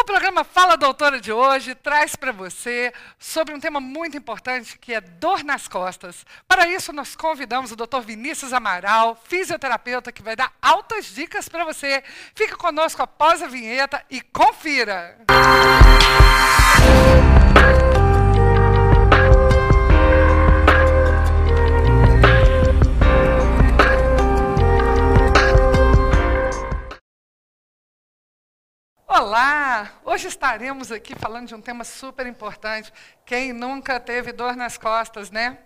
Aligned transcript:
O 0.00 0.04
programa 0.04 0.44
Fala 0.44 0.76
Doutora 0.76 1.20
de 1.20 1.32
hoje 1.32 1.74
traz 1.74 2.14
para 2.14 2.30
você 2.30 2.92
sobre 3.18 3.52
um 3.52 3.58
tema 3.58 3.80
muito 3.80 4.16
importante 4.16 4.78
que 4.78 4.94
é 4.94 5.00
dor 5.00 5.42
nas 5.42 5.66
costas. 5.66 6.24
Para 6.46 6.68
isso, 6.68 6.92
nós 6.92 7.16
convidamos 7.16 7.72
o 7.72 7.76
Dr. 7.76 7.98
Vinícius 8.06 8.52
Amaral, 8.52 9.20
fisioterapeuta, 9.24 10.12
que 10.12 10.22
vai 10.22 10.36
dar 10.36 10.52
altas 10.62 11.06
dicas 11.06 11.48
para 11.48 11.64
você. 11.64 12.04
Fique 12.32 12.54
conosco 12.54 13.02
após 13.02 13.42
a 13.42 13.48
vinheta 13.48 14.00
e 14.08 14.20
confira! 14.20 15.18
Olá! 29.10 29.90
Hoje 30.04 30.28
estaremos 30.28 30.92
aqui 30.92 31.14
falando 31.18 31.48
de 31.48 31.54
um 31.54 31.62
tema 31.62 31.82
super 31.82 32.26
importante. 32.26 32.92
Quem 33.24 33.54
nunca 33.54 33.98
teve 33.98 34.32
dor 34.32 34.54
nas 34.54 34.76
costas, 34.76 35.30
né? 35.30 35.56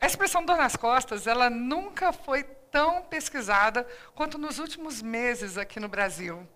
A 0.00 0.06
expressão 0.06 0.44
dor 0.44 0.56
nas 0.56 0.74
costas, 0.74 1.28
ela 1.28 1.48
nunca 1.48 2.12
foi 2.12 2.42
tão 2.42 3.02
pesquisada 3.02 3.86
quanto 4.12 4.38
nos 4.38 4.58
últimos 4.58 5.00
meses 5.00 5.56
aqui 5.56 5.78
no 5.78 5.88
Brasil. 5.88 6.48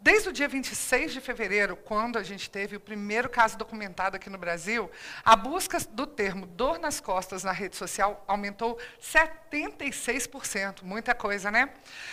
Desde 0.00 0.28
o 0.28 0.32
dia 0.32 0.46
26 0.46 1.12
de 1.12 1.20
fevereiro, 1.20 1.76
quando 1.76 2.18
a 2.18 2.22
gente 2.22 2.48
teve 2.48 2.76
o 2.76 2.80
primeiro 2.80 3.28
caso 3.28 3.58
documentado 3.58 4.16
aqui 4.16 4.30
no 4.30 4.38
Brasil, 4.38 4.90
a 5.24 5.34
busca 5.34 5.78
do 5.90 6.06
termo 6.06 6.46
dor 6.46 6.78
nas 6.78 7.00
costas 7.00 7.42
na 7.42 7.52
rede 7.52 7.76
social 7.76 8.24
aumentou 8.28 8.78
76%. 9.00 10.82
Muita 10.82 11.14
coisa, 11.14 11.50
né? 11.50 11.70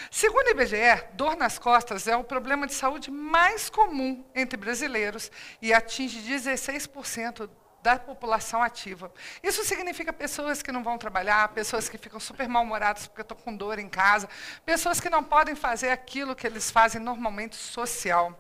Segundo 0.10 0.48
o 0.48 0.52
IBGE, 0.52 1.04
dor 1.14 1.36
nas 1.36 1.60
costas 1.60 2.08
é 2.08 2.18
o 2.18 2.24
problema 2.24 2.66
de 2.66 2.74
saúde 2.74 3.12
mais 3.12 3.70
comum 3.70 4.26
entre 4.34 4.58
brasileiros 4.58 5.32
e 5.62 5.74
atinge 5.74 6.20
16% 6.22 7.48
da 7.86 8.00
população 8.00 8.64
ativa. 8.64 9.12
Isso 9.44 9.64
significa 9.64 10.12
pessoas 10.12 10.64
que 10.64 10.72
não 10.72 10.84
vão 10.84 10.98
trabalhar, 10.98 11.50
pessoas 11.50 11.88
que 11.88 12.00
ficam 12.00 12.20
super 12.20 12.48
mal-humoradas 12.50 13.06
porque 13.06 13.22
estão 13.22 13.38
com 13.38 13.56
dor 13.56 13.78
em 13.78 13.88
casa, 13.88 14.28
pessoas 14.66 15.00
que 15.00 15.08
não 15.08 15.24
podem 15.24 15.56
fazer 15.56 15.90
aquilo 15.90 16.36
que 16.36 16.48
eles 16.48 16.72
fazem 16.72 17.00
normalmente 17.00 17.56
social. 17.56 18.36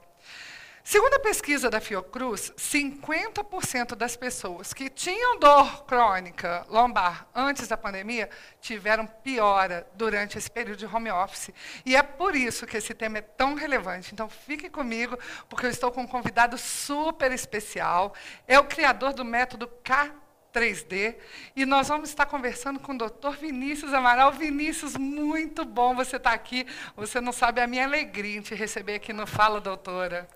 Segundo 0.88 1.16
a 1.16 1.20
pesquisa 1.20 1.68
da 1.68 1.82
Fiocruz, 1.82 2.54
50% 2.56 3.96
das 3.96 4.16
pessoas 4.16 4.72
que 4.72 4.88
tinham 4.88 5.40
dor 5.40 5.84
crônica 5.86 6.64
lombar 6.70 7.28
antes 7.34 7.68
da 7.68 7.76
pandemia 7.76 8.30
tiveram 8.62 9.08
piora 9.08 9.88
durante 9.96 10.38
esse 10.38 10.50
período 10.50 10.78
de 10.78 10.86
home 10.86 11.10
office. 11.10 11.50
E 11.84 11.96
é 11.96 12.04
por 12.04 12.36
isso 12.36 12.68
que 12.68 12.78
esse 12.78 12.94
tema 12.94 13.18
é 13.18 13.22
tão 13.22 13.56
relevante. 13.56 14.14
Então, 14.14 14.30
fique 14.30 14.70
comigo, 14.70 15.18
porque 15.50 15.66
eu 15.66 15.72
estou 15.72 15.92
com 15.92 16.04
um 16.04 16.08
convidado 16.08 16.56
super 16.56 17.32
especial. 17.32 18.14
É 18.48 18.60
o 18.60 18.66
criador 18.66 19.12
do 19.12 19.26
método 19.26 19.68
K 19.84 20.12
3D. 20.54 21.16
E 21.56 21.66
nós 21.66 21.88
vamos 21.88 22.10
estar 22.10 22.28
conversando 22.28 22.80
com 22.80 22.94
o 22.94 22.98
doutor 22.98 23.36
Vinícius 23.38 23.92
Amaral. 23.92 24.32
Vinícius, 24.34 24.96
muito 24.96 25.66
bom 25.66 25.96
você 25.96 26.18
estar 26.18 26.34
aqui. 26.34 26.68
Você 26.96 27.20
não 27.20 27.32
sabe 27.32 27.60
a 27.60 27.66
minha 27.66 27.86
alegria 27.86 28.38
em 28.38 28.42
te 28.42 28.54
receber 28.54 28.94
aqui 28.94 29.12
no 29.12 29.26
Fala, 29.26 29.60
doutora. 29.60 30.30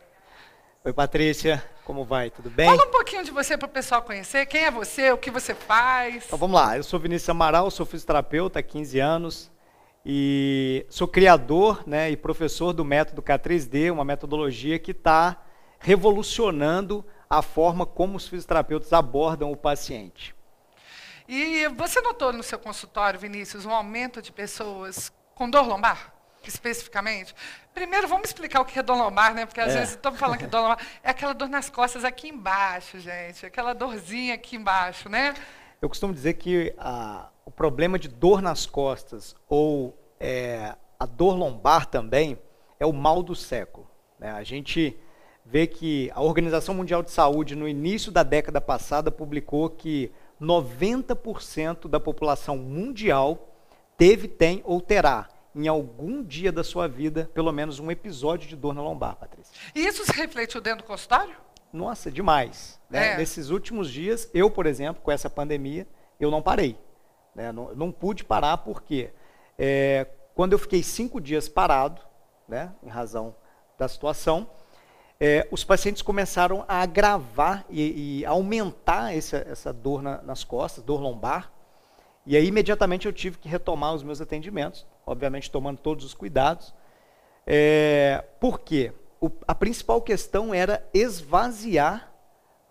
Oi, 0.82 0.94
Patrícia, 0.94 1.62
como 1.84 2.06
vai? 2.06 2.30
Tudo 2.30 2.50
bem? 2.50 2.66
Fala 2.66 2.88
um 2.88 2.92
pouquinho 2.92 3.22
de 3.26 3.32
você 3.32 3.58
para 3.58 3.66
o 3.66 3.70
pessoal 3.70 4.02
conhecer. 4.02 4.46
Quem 4.46 4.64
é 4.64 4.72
você? 4.72 5.12
O 5.12 5.18
que 5.18 5.30
você 5.30 5.54
faz? 5.54 6.24
Então 6.26 6.40
vamos 6.40 6.58
lá. 6.58 6.78
Eu 6.78 6.84
sou 6.84 6.98
Vinícius 6.98 7.28
Amaral, 7.28 7.70
sou 7.70 7.86
fisioterapeuta 7.86 8.60
há 8.60 8.64
15 8.64 8.98
anos 8.98 9.52
e 10.06 10.86
sou 10.90 11.06
criador 11.06 11.84
né, 11.86 12.10
e 12.10 12.16
professor 12.16 12.72
do 12.72 12.86
método 12.86 13.22
K3D, 13.22 13.92
uma 13.92 14.06
metodologia 14.06 14.80
que 14.80 14.92
está 14.92 15.44
revolucionando 15.80 17.06
a 17.30 17.42
forma 17.42 17.86
como 17.86 18.16
os 18.16 18.26
fisioterapeutas 18.30 18.94
abordam 18.94 19.52
o 19.52 19.58
paciente. 19.58 20.34
E 21.28 21.68
você 21.76 22.00
notou 22.00 22.32
no 22.32 22.42
seu 22.42 22.58
consultório, 22.58 23.20
Vinícius, 23.20 23.66
um 23.66 23.72
aumento 23.72 24.22
de 24.22 24.32
pessoas 24.32 25.12
com 25.36 25.50
dor 25.50 25.68
lombar? 25.68 26.19
Especificamente? 26.48 27.36
Primeiro, 27.73 28.08
vamos 28.08 28.30
explicar 28.30 28.61
o 28.61 28.66
que 28.66 28.77
é 28.77 28.83
dor 28.83 28.95
lombar, 28.95 29.33
né? 29.33 29.45
Porque 29.45 29.60
às 29.60 29.73
é. 29.73 29.80
vezes 29.80 29.95
estamos 29.95 30.20
falando 30.20 30.38
que 30.38 30.48
dor 30.48 30.61
lombar 30.61 30.80
é 31.04 31.10
aquela 31.10 31.33
dor 31.33 31.50
nas 31.50 31.70
costas 31.70 32.05
aqui 32.05 32.30
embaixo, 32.30 33.00
gente. 33.00 33.45
Aquela 33.45 33.73
dorzinha 33.73 34.36
aqui 34.36 34.55
embaixo, 34.55 35.10
né? 35.10 35.33
Eu 35.82 35.89
costumo 35.89 36.14
dizer 36.14 36.33
que 36.33 36.73
a, 36.77 37.30
o 37.45 37.52
problema 37.52 37.98
de 37.98 38.08
dor 38.08 38.42
nas 38.42 38.66
costas 38.66 39.36
ou 39.48 39.98
é, 40.20 40.76
a 41.00 41.05
dor 41.05 41.36
lombar 41.36 41.86
também 41.86 42.38
é 42.80 42.86
o 42.86 42.94
mal 42.94 43.23
do 43.23 43.36
século. 43.36 43.89
Né? 44.20 44.30
A 44.32 44.44
gente 44.44 44.98
vê 45.45 45.66
que 45.66 46.11
a 46.14 46.21
Organização 46.21 46.76
Mundial 46.76 47.02
de 47.02 47.11
Saúde, 47.11 47.56
no 47.56 47.67
início 47.67 48.11
da 48.11 48.23
década 48.23 48.60
passada, 48.60 49.10
publicou 49.10 49.70
que 49.70 50.11
90% 50.42 51.88
da 51.88 52.00
população 52.00 52.58
mundial 52.58 53.56
teve, 53.98 54.27
tem 54.27 54.61
ou 54.66 54.80
terá 54.80 55.27
em 55.55 55.67
algum 55.67 56.23
dia 56.23 56.52
da 56.52 56.64
sua 56.64 56.87
vida, 56.87 57.30
pelo 57.33 57.52
menos 57.52 57.80
um 57.80 57.89
episódio 57.89 58.48
de 58.48 58.55
dor 58.55 58.73
na 58.73 58.82
lombar, 58.82 59.15
Patrícia. 59.15 59.54
E 59.73 59.86
isso 59.86 60.05
se 60.05 60.11
refletiu 60.11 60.61
dentro 60.61 60.83
do 60.83 60.87
consultório? 60.87 61.36
Nossa, 61.71 62.11
demais. 62.11 62.80
Né? 62.89 63.14
É. 63.14 63.17
Nesses 63.17 63.49
últimos 63.49 63.89
dias, 63.92 64.30
eu, 64.33 64.49
por 64.49 64.65
exemplo, 64.65 65.02
com 65.02 65.11
essa 65.11 65.30
pandemia, 65.30 65.88
eu 66.20 66.32
não 66.32 66.42
parei. 66.42 66.77
Né? 67.33 67.52
Não, 67.52 67.73
não, 67.76 67.92
pude 67.92 68.23
parar 68.23 68.58
porque 68.58 69.11
é, 69.58 70.08
quando 70.36 70.54
eu 70.54 70.59
fiquei 70.59 70.82
cinco 70.82 71.21
dias 71.21 71.48
parado, 71.48 72.02
né, 72.48 72.73
em 72.82 72.89
razão 72.89 73.36
da 73.77 73.88
situação, 73.88 74.49
é, 75.20 75.48
os 75.52 75.64
pacientes 75.64 76.02
começaram 76.02 76.64
a 76.67 76.82
agravar 76.82 77.65
e, 77.70 78.21
e 78.21 78.26
aumentar 78.26 79.15
essa, 79.15 79.38
essa 79.38 79.73
dor 79.73 80.02
na, 80.02 80.21
nas 80.21 80.43
costas, 80.43 80.83
dor 80.83 81.02
lombar, 81.02 81.52
e 82.26 82.36
aí, 82.36 82.46
imediatamente, 82.48 83.06
eu 83.06 83.14
tive 83.14 83.38
que 83.38 83.48
retomar 83.48 83.94
os 83.94 84.04
meus 84.04 84.22
atendimentos, 84.22 84.86
obviamente 85.06 85.50
tomando 85.50 85.80
todos 85.80 86.06
os 86.06 86.14
cuidados. 86.14 86.74
É, 87.46 88.24
por 88.40 88.60
quê? 88.60 88.94
O, 89.20 89.32
a 89.48 89.56
principal 89.56 90.02
questão 90.02 90.54
era 90.54 90.88
esvaziar 90.94 92.14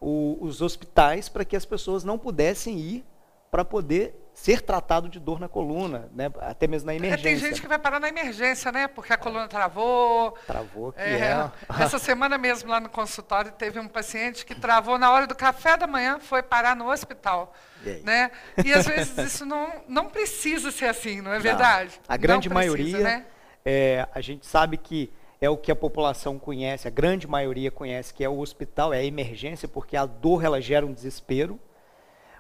o, 0.00 0.38
os 0.40 0.62
hospitais 0.62 1.28
para 1.28 1.44
que 1.44 1.56
as 1.56 1.64
pessoas 1.64 2.04
não 2.04 2.18
pudessem 2.18 2.78
ir 2.78 3.04
para 3.50 3.64
poder 3.64 4.14
ser 4.42 4.60
tratado 4.62 5.08
de 5.08 5.18
dor 5.18 5.40
na 5.40 5.48
coluna, 5.48 6.08
né? 6.14 6.30
até 6.40 6.68
mesmo 6.68 6.86
na 6.86 6.94
emergência. 6.94 7.28
É, 7.28 7.32
tem 7.32 7.36
gente 7.36 7.60
que 7.60 7.66
vai 7.66 7.78
parar 7.78 7.98
na 7.98 8.08
emergência, 8.08 8.70
né? 8.70 8.86
Porque 8.86 9.12
a 9.12 9.16
coluna 9.16 9.48
travou. 9.48 10.30
Travou, 10.46 10.92
que 10.92 11.00
é. 11.00 11.50
é. 11.76 11.82
Essa 11.82 11.98
semana 11.98 12.38
mesmo, 12.38 12.70
lá 12.70 12.78
no 12.78 12.88
consultório, 12.88 13.50
teve 13.50 13.80
um 13.80 13.88
paciente 13.88 14.46
que 14.46 14.54
travou 14.54 14.96
na 14.96 15.10
hora 15.10 15.26
do 15.26 15.34
café 15.34 15.76
da 15.76 15.88
manhã, 15.88 16.20
foi 16.20 16.40
parar 16.40 16.76
no 16.76 16.88
hospital. 16.88 17.52
E, 17.84 18.00
né? 18.04 18.30
e 18.64 18.72
às 18.72 18.86
vezes 18.86 19.18
isso 19.18 19.44
não, 19.44 19.72
não 19.88 20.06
precisa 20.06 20.70
ser 20.70 20.86
assim, 20.86 21.20
não 21.20 21.32
é 21.32 21.40
verdade? 21.40 22.00
Não. 22.08 22.14
A 22.14 22.16
grande 22.16 22.48
precisa, 22.48 22.54
maioria, 22.76 22.98
né? 22.98 23.26
é, 23.64 24.06
a 24.14 24.20
gente 24.20 24.46
sabe 24.46 24.76
que 24.76 25.12
é 25.40 25.50
o 25.50 25.56
que 25.56 25.72
a 25.72 25.76
população 25.76 26.38
conhece, 26.38 26.86
a 26.86 26.90
grande 26.92 27.26
maioria 27.26 27.72
conhece, 27.72 28.14
que 28.14 28.22
é 28.22 28.28
o 28.28 28.38
hospital, 28.38 28.94
é 28.94 28.98
a 28.98 29.04
emergência, 29.04 29.66
porque 29.66 29.96
a 29.96 30.06
dor 30.06 30.44
ela 30.44 30.60
gera 30.60 30.86
um 30.86 30.92
desespero 30.92 31.58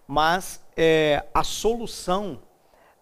mas 0.08 0.64
é, 0.74 1.22
a 1.34 1.44
solução, 1.44 2.40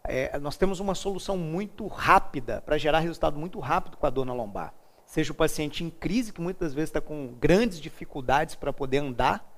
é, 0.02 0.36
nós 0.40 0.56
temos 0.56 0.80
uma 0.80 0.96
solução 0.96 1.38
muito 1.38 1.86
rápida 1.86 2.60
para 2.62 2.76
gerar 2.76 2.98
resultado 2.98 3.38
muito 3.38 3.60
rápido 3.60 3.96
com 3.96 4.04
a 4.04 4.10
dor 4.10 4.26
na 4.26 4.34
lombar. 4.34 4.74
Seja 5.06 5.30
o 5.30 5.36
paciente 5.36 5.84
em 5.84 5.88
crise, 5.88 6.32
que 6.32 6.40
muitas 6.40 6.74
vezes 6.74 6.88
está 6.90 7.00
com 7.00 7.28
grandes 7.38 7.80
dificuldades 7.80 8.56
para 8.56 8.72
poder 8.72 8.98
andar, 8.98 9.48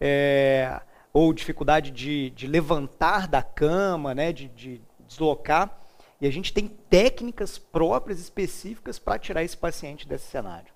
é, 0.00 0.80
ou 1.12 1.32
dificuldade 1.32 1.90
de, 1.90 2.30
de, 2.30 2.46
levantar 2.46 3.26
da 3.26 3.42
cama, 3.42 4.14
né, 4.14 4.32
de, 4.32 4.46
de 4.48 4.80
deslocar. 5.08 5.76
E 6.20 6.26
a 6.26 6.30
gente 6.30 6.52
tem 6.52 6.68
técnicas 6.68 7.58
próprias, 7.58 8.20
específicas, 8.20 8.96
para 8.96 9.18
tirar 9.18 9.42
esse 9.42 9.56
paciente 9.56 10.06
desse 10.06 10.26
cenário. 10.26 10.72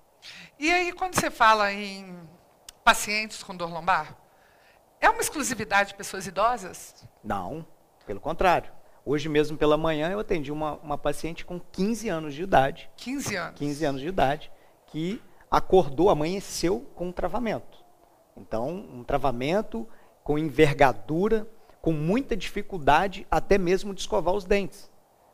E 0.59 0.69
aí, 0.69 0.91
quando 0.91 1.15
você 1.15 1.31
fala 1.31 1.71
em 1.71 2.19
pacientes 2.83 3.41
com 3.43 3.55
dor 3.55 3.71
lombar, 3.71 4.20
é 5.01 5.09
uma 5.09 5.21
exclusividade 5.21 5.89
de 5.89 5.95
pessoas 5.95 6.27
idosas? 6.27 7.03
Não, 7.23 7.65
pelo 8.05 8.19
contrário. 8.19 8.71
Hoje 9.03 9.27
mesmo 9.27 9.57
pela 9.57 9.75
manhã 9.75 10.11
eu 10.11 10.19
atendi 10.19 10.51
uma, 10.51 10.75
uma 10.75 10.97
paciente 10.97 11.43
com 11.43 11.59
15 11.59 12.07
anos 12.07 12.33
de 12.35 12.43
idade. 12.43 12.89
15 12.97 13.35
anos? 13.35 13.59
15 13.59 13.85
anos 13.85 14.01
de 14.01 14.07
idade, 14.07 14.51
que 14.85 15.19
acordou, 15.49 16.09
amanheceu 16.09 16.87
com 16.95 17.07
um 17.07 17.11
travamento. 17.11 17.83
Então, 18.37 18.69
um 18.69 19.03
travamento 19.03 19.87
com 20.23 20.37
envergadura, 20.37 21.47
com 21.81 21.91
muita 21.91 22.37
dificuldade 22.37 23.25
até 23.29 23.57
mesmo 23.57 23.93
de 23.93 24.01
escovar 24.01 24.35
os 24.35 24.45
dentes. 24.45 24.89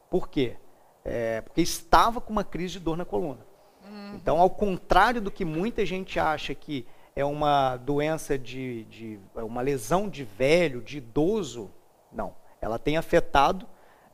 Por 0.10 0.30
quê? 0.30 0.56
É, 1.04 1.42
porque 1.42 1.62
estava 1.62 2.22
com 2.22 2.32
uma 2.32 2.44
crise 2.44 2.74
de 2.74 2.80
dor 2.80 2.96
na 2.96 3.06
coluna. 3.06 3.46
Uhum. 3.86 4.16
Então, 4.16 4.40
ao 4.40 4.50
contrário 4.50 5.22
do 5.22 5.30
que 5.30 5.44
muita 5.44 5.86
gente 5.86 6.20
acha 6.20 6.56
que 6.56 6.88
é 7.18 7.26
uma 7.26 7.78
doença 7.78 8.38
de, 8.38 8.84
de 8.84 9.20
é 9.36 9.42
uma 9.42 9.60
lesão 9.62 10.08
de 10.08 10.24
velho, 10.24 10.84
de 10.84 11.00
idoso. 11.00 11.72
Não. 12.12 12.36
Ela 12.62 12.78
tem 12.78 12.96
afetado 12.96 13.68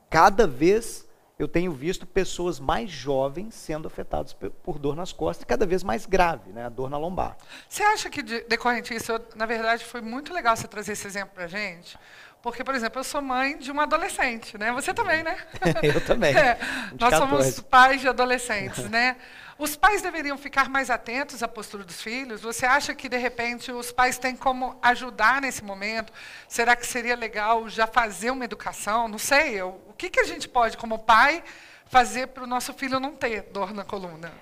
cada 0.09 0.47
vez. 0.47 1.05
eu 1.37 1.45
tenho 1.45 1.73
visto 1.73 2.07
pessoas 2.07 2.61
mais 2.61 2.89
jovens 2.89 3.55
sendo 3.55 3.89
afetadas 3.89 4.31
por 4.31 4.79
dor 4.79 4.95
nas 4.95 5.11
costas, 5.11 5.43
cada 5.43 5.65
vez 5.65 5.83
mais 5.83 6.05
grave, 6.05 6.53
né, 6.53 6.65
a 6.65 6.69
dor 6.69 6.89
na 6.89 6.97
lombar. 6.97 7.35
Você 7.67 7.83
acha 7.83 8.09
que, 8.09 8.23
de, 8.23 8.39
decorrente 8.45 8.93
disso, 8.93 9.11
na 9.35 9.45
verdade, 9.45 9.83
foi 9.83 9.99
muito 9.99 10.33
legal 10.33 10.55
você 10.55 10.65
trazer 10.65 10.93
esse 10.93 11.05
exemplo 11.05 11.35
para 11.35 11.43
a 11.43 11.47
gente? 11.47 11.99
Porque, 12.43 12.61
por 12.61 12.75
exemplo, 12.75 12.99
eu 12.99 13.05
sou 13.05 13.21
mãe 13.21 13.57
de 13.57 13.71
uma 13.71 13.83
adolescente, 13.83 14.57
né? 14.57 14.73
Você 14.73 14.93
também, 14.93 15.23
né? 15.23 15.37
eu 15.81 16.05
também. 16.05 16.35
É, 16.35 16.59
nós 16.99 17.15
somos 17.15 17.61
pais 17.61 18.01
de 18.01 18.09
adolescentes, 18.09 18.89
né? 18.89 19.15
Os 19.57 19.77
pais 19.77 20.01
deveriam 20.01 20.37
ficar 20.37 20.67
mais 20.67 20.89
atentos 20.89 21.41
à 21.41 21.47
postura 21.47 21.85
dos 21.85 22.01
filhos? 22.01 22.41
Você 22.41 22.65
acha 22.65 22.93
que, 22.93 23.07
de 23.07 23.15
repente, 23.15 23.71
os 23.71 23.93
pais 23.93 24.17
têm 24.17 24.35
como 24.35 24.77
ajudar 24.81 25.39
nesse 25.41 25.63
momento? 25.63 26.11
Será 26.45 26.75
que 26.75 26.85
seria 26.85 27.15
legal 27.15 27.69
já 27.69 27.87
fazer 27.87 28.29
uma 28.29 28.43
educação? 28.43 29.07
Não 29.07 29.17
sei. 29.17 29.53
Eu, 29.61 29.81
o 29.87 29.93
que, 29.93 30.09
que 30.09 30.19
a 30.19 30.25
gente 30.25 30.49
pode, 30.49 30.75
como 30.75 30.99
pai, 30.99 31.41
fazer 31.85 32.27
para 32.27 32.43
o 32.43 32.47
nosso 32.47 32.73
filho 32.73 32.99
não 32.99 33.15
ter 33.15 33.43
dor 33.53 33.73
na 33.73 33.85
coluna? 33.85 34.33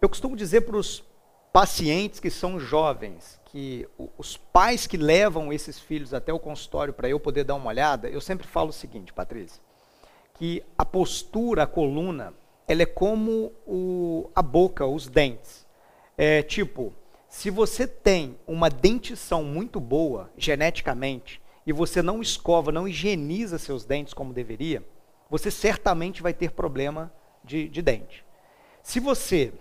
Eu 0.00 0.08
costumo 0.08 0.36
dizer 0.36 0.60
para 0.60 0.76
os 0.76 1.02
pacientes 1.52 2.20
que 2.20 2.30
são 2.30 2.60
jovens, 2.60 3.37
que 3.58 3.88
os 4.16 4.36
pais 4.36 4.86
que 4.86 4.96
levam 4.96 5.52
esses 5.52 5.80
filhos 5.80 6.14
até 6.14 6.32
o 6.32 6.38
consultório 6.38 6.94
para 6.94 7.08
eu 7.08 7.18
poder 7.18 7.42
dar 7.42 7.56
uma 7.56 7.70
olhada, 7.70 8.08
eu 8.08 8.20
sempre 8.20 8.46
falo 8.46 8.68
o 8.68 8.72
seguinte, 8.72 9.12
Patrícia, 9.12 9.60
que 10.34 10.62
a 10.78 10.84
postura, 10.84 11.64
a 11.64 11.66
coluna, 11.66 12.32
ela 12.68 12.82
é 12.82 12.86
como 12.86 13.52
o, 13.66 14.30
a 14.32 14.42
boca, 14.42 14.86
os 14.86 15.08
dentes. 15.08 15.66
É 16.16 16.40
tipo, 16.40 16.94
se 17.28 17.50
você 17.50 17.84
tem 17.84 18.38
uma 18.46 18.70
dentição 18.70 19.42
muito 19.42 19.80
boa, 19.80 20.30
geneticamente, 20.36 21.42
e 21.66 21.72
você 21.72 22.00
não 22.00 22.22
escova, 22.22 22.70
não 22.70 22.86
higieniza 22.86 23.58
seus 23.58 23.84
dentes 23.84 24.14
como 24.14 24.32
deveria, 24.32 24.84
você 25.28 25.50
certamente 25.50 26.22
vai 26.22 26.32
ter 26.32 26.52
problema 26.52 27.12
de, 27.42 27.68
de 27.68 27.82
dente. 27.82 28.24
Se 28.84 29.00
você 29.00 29.52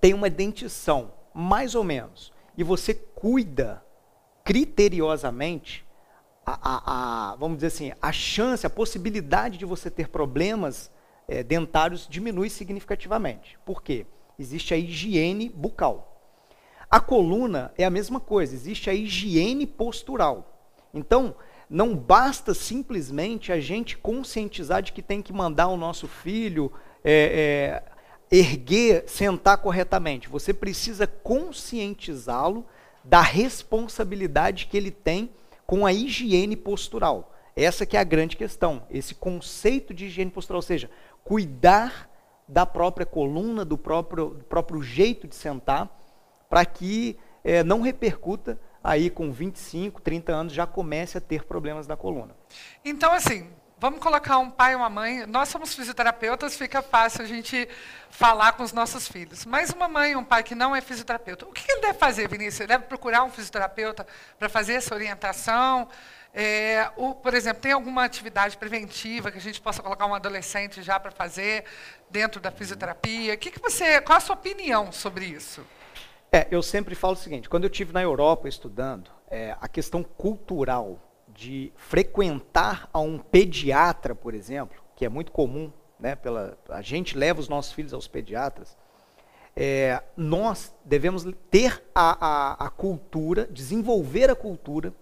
tem 0.00 0.14
uma 0.14 0.30
dentição 0.30 1.12
mais 1.34 1.74
ou 1.74 1.82
menos 1.82 2.32
e 2.56 2.62
você 2.62 2.94
cuida 3.16 3.82
criteriosamente, 4.44 5.84
a, 6.44 6.52
a, 6.62 7.32
a, 7.32 7.36
vamos 7.36 7.56
dizer 7.56 7.66
assim, 7.66 7.92
a 8.00 8.12
chance, 8.12 8.64
a 8.64 8.70
possibilidade 8.70 9.58
de 9.58 9.64
você 9.64 9.90
ter 9.90 10.08
problemas 10.08 10.90
é, 11.26 11.42
dentários 11.42 12.06
diminui 12.08 12.48
significativamente. 12.48 13.58
Por 13.64 13.82
quê? 13.82 14.06
Existe 14.38 14.72
a 14.72 14.76
higiene 14.76 15.48
bucal. 15.48 16.12
A 16.88 17.00
coluna 17.00 17.72
é 17.76 17.84
a 17.84 17.90
mesma 17.90 18.20
coisa, 18.20 18.54
existe 18.54 18.88
a 18.88 18.94
higiene 18.94 19.66
postural. 19.66 20.60
Então, 20.94 21.34
não 21.68 21.96
basta 21.96 22.54
simplesmente 22.54 23.50
a 23.50 23.58
gente 23.58 23.98
conscientizar 23.98 24.82
de 24.82 24.92
que 24.92 25.02
tem 25.02 25.20
que 25.20 25.32
mandar 25.32 25.66
o 25.68 25.76
nosso 25.76 26.06
filho 26.06 26.70
é, 27.02 27.82
é, 28.30 28.36
erguer, 28.36 29.08
sentar 29.08 29.58
corretamente. 29.58 30.28
Você 30.28 30.54
precisa 30.54 31.06
conscientizá-lo 31.06 32.64
da 33.08 33.20
responsabilidade 33.20 34.66
que 34.66 34.76
ele 34.76 34.90
tem 34.90 35.30
com 35.66 35.86
a 35.86 35.92
higiene 35.92 36.56
postural. 36.56 37.32
Essa 37.54 37.86
que 37.86 37.96
é 37.96 38.00
a 38.00 38.04
grande 38.04 38.36
questão, 38.36 38.82
esse 38.90 39.14
conceito 39.14 39.94
de 39.94 40.06
higiene 40.06 40.30
postural, 40.30 40.58
ou 40.58 40.62
seja, 40.62 40.90
cuidar 41.24 42.10
da 42.46 42.66
própria 42.66 43.06
coluna, 43.06 43.64
do 43.64 43.78
próprio, 43.78 44.30
do 44.30 44.44
próprio 44.44 44.82
jeito 44.82 45.26
de 45.26 45.34
sentar, 45.34 45.90
para 46.48 46.64
que 46.64 47.18
é, 47.42 47.64
não 47.64 47.80
repercuta 47.80 48.60
aí 48.82 49.10
com 49.10 49.32
25, 49.32 50.00
30 50.00 50.32
anos 50.32 50.52
já 50.52 50.66
comece 50.66 51.18
a 51.18 51.20
ter 51.20 51.44
problemas 51.44 51.86
na 51.86 51.96
coluna. 51.96 52.36
Então, 52.84 53.12
assim, 53.12 53.48
vamos 53.78 54.00
colocar 54.00 54.38
um 54.38 54.50
pai 54.50 54.72
e 54.72 54.76
uma 54.76 54.88
mãe. 54.88 55.26
Nós 55.26 55.48
somos 55.48 55.74
fisioterapeutas, 55.74 56.56
fica 56.56 56.80
fácil 56.82 57.22
a 57.22 57.26
gente 57.26 57.68
falar 58.10 58.52
com 58.52 58.62
os 58.62 58.72
nossos 58.72 59.06
filhos. 59.06 59.44
Mas 59.44 59.70
uma 59.70 59.88
mãe 59.88 60.12
e 60.12 60.16
um 60.16 60.24
pai 60.24 60.42
que 60.42 60.54
não 60.54 60.74
é 60.74 60.80
fisioterapeuta, 60.80 61.46
o 61.46 61.52
que 61.52 61.70
ele 61.70 61.82
deve 61.82 61.98
fazer, 61.98 62.28
Vinícius? 62.28 62.60
Ele 62.60 62.68
deve 62.68 62.84
procurar 62.84 63.22
um 63.24 63.30
fisioterapeuta 63.30 64.06
para 64.38 64.48
fazer 64.48 64.74
essa 64.74 64.94
orientação? 64.94 65.88
É, 66.32 66.90
o, 66.96 67.14
por 67.14 67.32
exemplo, 67.32 67.62
tem 67.62 67.72
alguma 67.72 68.04
atividade 68.04 68.56
preventiva 68.58 69.30
que 69.30 69.38
a 69.38 69.40
gente 69.40 69.60
possa 69.60 69.82
colocar 69.82 70.04
um 70.06 70.14
adolescente 70.14 70.82
já 70.82 71.00
para 71.00 71.10
fazer 71.10 71.64
dentro 72.10 72.40
da 72.40 72.50
fisioterapia? 72.50 73.36
Que 73.36 73.50
que 73.50 73.60
você, 73.60 74.00
qual 74.00 74.18
a 74.18 74.20
sua 74.20 74.34
opinião 74.34 74.92
sobre 74.92 75.24
isso? 75.24 75.64
É, 76.30 76.46
eu 76.50 76.62
sempre 76.62 76.94
falo 76.94 77.14
o 77.14 77.16
seguinte: 77.16 77.48
quando 77.48 77.64
eu 77.64 77.70
tive 77.70 77.92
na 77.92 78.02
Europa 78.02 78.48
estudando, 78.48 79.10
é, 79.30 79.56
a 79.58 79.66
questão 79.66 80.02
cultural 80.02 81.00
de 81.36 81.70
frequentar 81.76 82.88
a 82.92 82.98
um 82.98 83.18
pediatra, 83.18 84.14
por 84.14 84.34
exemplo, 84.34 84.82
que 84.96 85.04
é 85.04 85.08
muito 85.08 85.30
comum, 85.30 85.70
né, 86.00 86.16
pela, 86.16 86.58
a 86.68 86.80
gente 86.80 87.16
leva 87.16 87.38
os 87.38 87.48
nossos 87.48 87.72
filhos 87.72 87.92
aos 87.92 88.08
pediatras. 88.08 88.76
É, 89.54 90.02
nós 90.16 90.74
devemos 90.84 91.26
ter 91.50 91.82
a, 91.94 92.26
a, 92.26 92.66
a 92.66 92.70
cultura, 92.70 93.46
desenvolver 93.46 94.30
a 94.30 94.34
cultura 94.34 94.92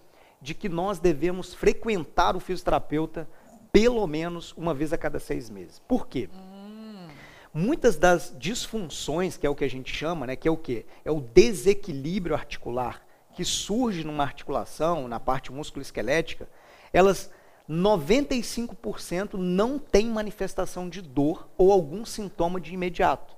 de 0.41 0.55
que 0.55 0.69
nós 0.69 0.99
devemos 0.99 1.55
frequentar 1.55 2.37
o 2.37 2.41
fisioterapeuta 2.41 3.29
pelo 3.73 4.07
menos 4.07 4.53
uma 4.53 4.75
vez 4.75 4.93
a 4.93 4.99
cada 4.99 5.19
seis 5.19 5.49
meses. 5.49 5.81
Por 5.81 6.07
quê? 6.07 6.29
Hum. 6.33 7.09
Muitas 7.53 7.97
das 7.97 8.35
disfunções, 8.39 9.37
que 9.37 9.47
é 9.47 9.51
o 9.51 9.55
que 9.55 9.65
a 9.65 9.71
gente 9.71 9.93
chama, 9.93 10.27
né, 10.27 10.37
que 10.37 10.49
é 10.49 10.51
o 10.51 10.57
quê? 10.57 10.85
É 11.05 11.11
o 11.11 11.21
desequilíbrio 11.21 12.35
articular 12.35 13.05
que 13.35 13.45
surge 13.45 14.05
numa 14.05 14.23
articulação, 14.23 15.09
na 15.09 15.19
parte 15.19 15.53
músculo-esquelética, 15.53 16.49
elas 16.93 17.31
95% 17.69 19.35
não 19.35 19.79
têm 19.79 20.07
manifestação 20.07 20.89
de 20.89 21.01
dor 21.01 21.49
ou 21.57 21.73
algum 21.73 22.05
sintoma 22.05 22.61
de 22.61 22.75
imediato. 22.75 23.35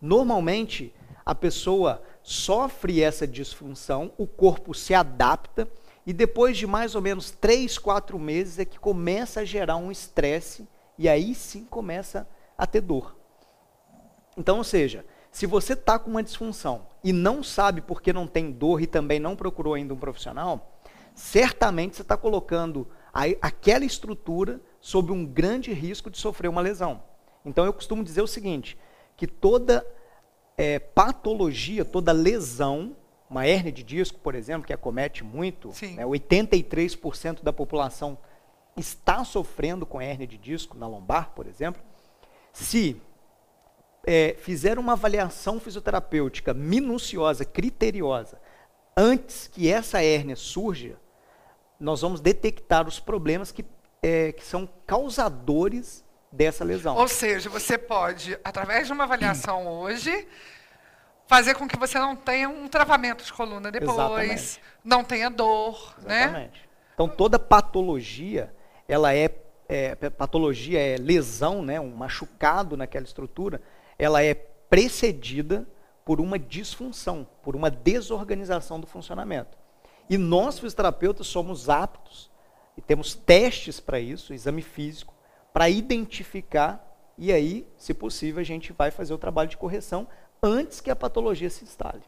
Normalmente, 0.00 0.94
a 1.24 1.34
pessoa 1.34 2.02
sofre 2.22 3.02
essa 3.02 3.26
disfunção, 3.26 4.12
o 4.16 4.26
corpo 4.26 4.74
se 4.74 4.94
adapta 4.94 5.68
e 6.06 6.12
depois 6.12 6.56
de 6.56 6.66
mais 6.66 6.94
ou 6.94 7.02
menos 7.02 7.30
três, 7.30 7.78
quatro 7.78 8.18
meses 8.18 8.58
é 8.58 8.64
que 8.64 8.78
começa 8.78 9.40
a 9.40 9.44
gerar 9.44 9.76
um 9.76 9.90
estresse 9.90 10.68
e 10.98 11.08
aí 11.08 11.34
sim 11.34 11.64
começa 11.64 12.28
a 12.58 12.66
ter 12.66 12.80
dor. 12.80 13.16
Então, 14.36 14.58
ou 14.58 14.64
seja, 14.64 15.04
se 15.32 15.46
você 15.46 15.72
está 15.72 15.98
com 15.98 16.10
uma 16.10 16.22
disfunção 16.22 16.86
e 17.02 17.12
não 17.12 17.42
sabe 17.42 17.80
por 17.80 18.02
que 18.02 18.12
não 18.12 18.26
tem 18.26 18.52
dor 18.52 18.82
e 18.82 18.86
também 18.86 19.18
não 19.18 19.34
procurou 19.34 19.74
ainda 19.74 19.94
um 19.94 19.96
profissional, 19.96 20.78
certamente 21.14 21.96
você 21.96 22.02
está 22.02 22.16
colocando 22.16 22.86
a, 23.12 23.22
aquela 23.40 23.84
estrutura 23.84 24.60
sob 24.78 25.10
um 25.10 25.24
grande 25.24 25.72
risco 25.72 26.10
de 26.10 26.18
sofrer 26.18 26.48
uma 26.48 26.60
lesão. 26.60 27.02
Então 27.44 27.64
eu 27.64 27.72
costumo 27.72 28.04
dizer 28.04 28.20
o 28.20 28.26
seguinte, 28.26 28.78
que 29.16 29.26
toda 29.26 29.84
é, 30.56 30.78
patologia, 30.78 31.84
toda 31.84 32.12
lesão 32.12 32.94
uma 33.32 33.46
hérnia 33.46 33.72
de 33.72 33.82
disco, 33.82 34.18
por 34.18 34.34
exemplo, 34.34 34.66
que 34.66 34.74
acomete 34.74 35.24
muito, 35.24 35.68
né, 35.68 36.04
83% 36.04 37.42
da 37.42 37.50
população 37.50 38.18
está 38.76 39.24
sofrendo 39.24 39.86
com 39.86 39.98
hérnia 39.98 40.26
de 40.26 40.36
disco 40.36 40.76
na 40.76 40.86
lombar, 40.86 41.30
por 41.34 41.46
exemplo. 41.46 41.82
Se 42.52 43.00
é, 44.06 44.36
fizer 44.38 44.78
uma 44.78 44.92
avaliação 44.92 45.60
fisioterapêutica 45.60 46.52
minuciosa, 46.52 47.44
criteriosa, 47.44 48.40
antes 48.96 49.48
que 49.48 49.70
essa 49.70 50.02
hérnia 50.02 50.36
surja, 50.36 50.96
nós 51.78 52.00
vamos 52.00 52.20
detectar 52.20 52.86
os 52.86 53.00
problemas 53.00 53.50
que, 53.50 53.64
é, 54.02 54.32
que 54.32 54.44
são 54.44 54.68
causadores 54.86 56.04
dessa 56.30 56.64
lesão. 56.64 56.96
Ou 56.96 57.08
seja, 57.08 57.50
você 57.50 57.76
pode, 57.76 58.38
através 58.44 58.86
de 58.86 58.92
uma 58.92 59.04
avaliação 59.04 59.66
hoje, 59.66 60.26
fazer 61.26 61.54
com 61.54 61.68
que 61.68 61.76
você 61.76 61.98
não 61.98 62.16
tenha 62.16 62.48
um 62.48 62.68
travamento 62.68 63.24
de 63.24 63.32
coluna 63.32 63.70
depois, 63.70 63.94
Exatamente. 63.98 64.60
não 64.84 65.04
tenha 65.04 65.30
dor, 65.30 65.94
né? 66.02 66.24
Exatamente. 66.24 66.60
né? 66.60 66.66
Então 66.94 67.08
toda 67.08 67.38
patologia, 67.38 68.54
ela 68.86 69.14
é, 69.14 69.30
é, 69.68 69.94
patologia 69.94 70.78
é 70.78 70.96
lesão, 70.96 71.62
né, 71.62 71.80
um 71.80 71.94
machucado 71.94 72.76
naquela 72.76 73.04
estrutura, 73.04 73.60
ela 74.02 74.20
é 74.20 74.34
precedida 74.34 75.64
por 76.04 76.20
uma 76.20 76.36
disfunção, 76.36 77.24
por 77.40 77.54
uma 77.54 77.70
desorganização 77.70 78.80
do 78.80 78.86
funcionamento. 78.86 79.56
E 80.10 80.18
nós 80.18 80.58
fisioterapeutas 80.58 81.28
somos 81.28 81.68
aptos 81.68 82.28
e 82.76 82.80
temos 82.80 83.14
testes 83.14 83.78
para 83.78 84.00
isso, 84.00 84.34
exame 84.34 84.60
físico, 84.60 85.14
para 85.52 85.70
identificar 85.70 86.84
e 87.16 87.32
aí, 87.32 87.68
se 87.76 87.94
possível, 87.94 88.40
a 88.40 88.44
gente 88.44 88.72
vai 88.72 88.90
fazer 88.90 89.14
o 89.14 89.18
trabalho 89.18 89.48
de 89.48 89.56
correção 89.56 90.08
antes 90.42 90.80
que 90.80 90.90
a 90.90 90.96
patologia 90.96 91.48
se 91.48 91.62
instale. 91.62 92.02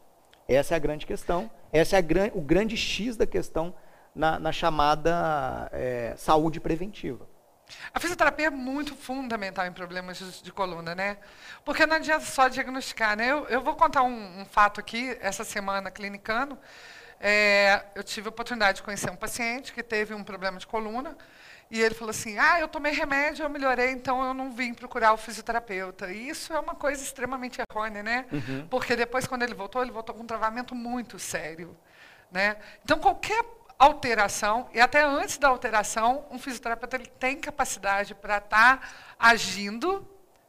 Essa 0.49 0.73
é 0.73 0.75
a 0.75 0.79
grande 0.79 1.05
questão, 1.05 1.49
essa 1.71 1.95
é 1.95 2.01
gran, 2.01 2.29
o 2.33 2.41
grande 2.41 2.75
X 2.75 3.15
da 3.15 3.25
questão 3.25 3.73
na, 4.13 4.37
na 4.37 4.51
chamada 4.51 5.69
é, 5.71 6.13
saúde 6.17 6.59
preventiva. 6.59 7.25
A 7.93 7.99
fisioterapia 7.99 8.47
é 8.47 8.49
muito 8.49 8.95
fundamental 8.95 9.65
em 9.65 9.71
problemas 9.71 10.41
de, 10.41 10.51
coluna, 10.51 10.93
né? 10.93 11.17
Porque 11.63 11.85
não 11.85 11.95
adianta 11.95 12.25
só 12.25 12.47
diagnosticar, 12.47 13.15
né? 13.15 13.31
Eu, 13.31 13.45
eu 13.47 13.61
vou 13.61 13.75
contar 13.75 14.03
um, 14.03 14.41
um, 14.41 14.45
fato 14.45 14.79
aqui, 14.79 15.17
essa 15.19 15.43
semana 15.43 15.89
clinicando. 15.89 16.57
É, 17.19 17.85
eu 17.95 18.03
tive 18.03 18.27
a 18.27 18.29
oportunidade 18.29 18.77
de 18.77 18.83
conhecer 18.83 19.09
um 19.09 19.15
paciente 19.15 19.73
que 19.73 19.81
teve 19.81 20.13
um 20.13 20.23
problema 20.23 20.59
de 20.59 20.67
coluna 20.67 21.17
E 21.71 21.81
ele 21.81 21.95
falou 21.95 22.11
assim: 22.11 22.37
Ah, 22.37 22.59
eu 22.59 22.67
tomei 22.67 22.91
remédio, 22.91 23.43
eu 23.43 23.49
melhorei, 23.49 23.91
então 23.91 24.23
eu 24.23 24.33
não 24.33 24.51
vim 24.51 24.73
procurar 24.73 25.13
o 25.13 25.17
fisioterapeuta. 25.17 26.11
E 26.11 26.29
isso 26.29 26.53
é 26.53 26.59
uma 26.59 26.75
coisa 26.75 27.01
extremamente 27.01 27.59
errônea, 27.61 28.03
né? 28.03 28.25
Uhum. 28.31 28.67
Porque 28.69 28.95
depois, 28.95 29.25
quando 29.25 29.43
ele 29.43 29.53
voltou, 29.53 29.81
ele 29.81 29.91
voltou 29.91 30.13
com 30.13 30.23
um 30.23 30.27
travamento 30.27 30.75
muito 30.75 31.17
sério. 31.17 31.75
Né? 32.31 32.57
Então, 32.83 32.99
qualquer 32.99 33.43
alteração, 33.77 34.67
e 34.73 34.79
até 34.79 35.03
antes 35.03 35.37
da 35.37 35.49
alteração, 35.49 36.25
um 36.31 36.39
fisioterapeuta 36.39 36.95
ele 36.95 37.07
tem 37.07 37.37
capacidade 37.37 38.15
para 38.15 38.37
estar 38.37 38.79
tá 38.79 38.89
agindo 39.19 40.07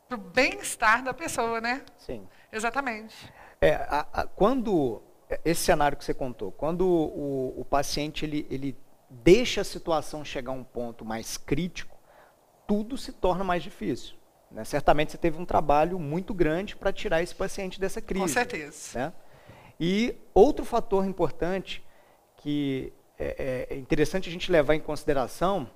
para 0.08 0.16
o 0.16 0.20
bem-estar 0.20 1.02
da 1.02 1.12
pessoa, 1.12 1.60
né? 1.60 1.82
Sim. 1.98 2.26
Exatamente. 2.52 3.32
É, 3.60 3.74
a, 3.74 4.06
a, 4.12 4.26
quando 4.26 5.02
esse 5.44 5.62
cenário 5.62 5.98
que 5.98 6.04
você 6.04 6.14
contou, 6.14 6.52
quando 6.52 6.86
o, 6.86 7.60
o, 7.60 7.64
paciente 7.64 8.24
ele, 8.24 8.46
ele 8.48 8.76
deixa 9.10 9.60
a 9.60 9.64
situação 9.64 10.24
chegar 10.24 10.52
a 10.52 10.54
um 10.54 10.62
ponto 10.62 11.04
mais 11.04 11.36
crítico, 11.36 11.96
tudo 12.66 12.96
se 12.96 13.12
torna 13.12 13.42
mais 13.42 13.62
difícil. 13.62 14.14
Né? 14.50 14.64
Certamente 14.64 15.12
você 15.12 15.18
teve 15.18 15.40
um 15.40 15.44
trabalho 15.44 15.98
muito 15.98 16.32
grande 16.32 16.76
para 16.76 16.92
tirar 16.92 17.22
esse 17.22 17.34
paciente 17.34 17.80
dessa 17.80 18.00
crise. 18.00 18.22
Com 18.22 18.28
certeza. 18.28 18.98
Né? 18.98 19.12
E 19.78 20.16
outro 20.32 20.64
fator 20.64 21.04
importante 21.04 21.84
que 22.36 22.92
é, 23.18 23.66
é 23.70 23.76
interessante 23.76 24.28
a 24.28 24.32
gente 24.32 24.50
levar 24.50 24.74
em 24.74 24.80
consideração 24.80 25.68